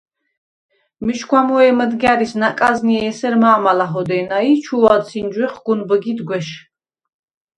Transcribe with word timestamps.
“მიშგუ̂ა 1.05 1.41
მუე 1.47 1.69
მჷდგა̈რის 1.77 2.33
ნაკაზნიე 2.41 2.99
ესერ 3.09 3.35
მა̄მა 3.41 3.71
ლაჰოდე̄ნა 3.77 4.37
ი 4.51 4.53
ჩუუ̂ 4.63 4.89
ადსინჯუ̂ეხ 4.93 5.53
გუნ 5.65 5.79
ბჷგიდ 5.87 6.19
გუ̂ეშ”. 6.27 6.49